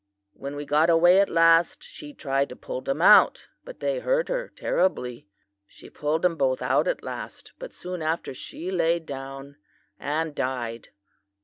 When 0.33 0.55
we 0.55 0.65
got 0.65 0.89
away 0.89 1.19
at 1.19 1.29
last 1.29 1.83
she 1.83 2.11
tried 2.11 2.49
to 2.49 2.55
pull 2.55 2.81
them 2.81 3.03
out, 3.03 3.49
but 3.63 3.81
they 3.81 3.99
hurt 3.99 4.29
her 4.29 4.47
terribly. 4.49 5.27
She 5.67 5.91
pulled 5.91 6.23
them 6.23 6.37
both 6.37 6.59
out 6.63 6.87
at 6.87 7.03
last, 7.03 7.51
but 7.59 7.71
soon 7.71 8.01
after 8.01 8.33
she 8.33 8.71
lay 8.71 8.97
down 8.97 9.57
and 9.99 10.33
died. 10.33 10.89